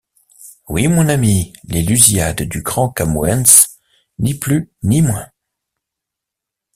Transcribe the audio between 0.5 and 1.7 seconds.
Oui, mon ami,